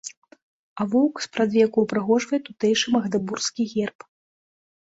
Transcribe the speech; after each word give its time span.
А 0.81 0.87
воўк 0.93 1.15
спрадвеку 1.25 1.77
ўпрыгожвае 1.85 2.39
тутэйшы 2.47 2.87
магдэбургскі 2.97 3.63
герб. 3.75 3.99